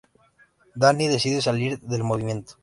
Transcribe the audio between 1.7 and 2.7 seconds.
del movimiento.